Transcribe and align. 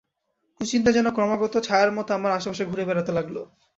কুচিন্তা 0.61 0.89
যেন 0.91 1.07
ক্রমাগত 1.11 1.53
ছায়ার 1.67 1.91
মতো 1.91 2.09
আমার 2.13 2.31
আশেপাশে 2.31 2.63
ঘুরে 2.65 2.83
বেড়াতে 2.85 3.11
লাগল। 3.11 3.35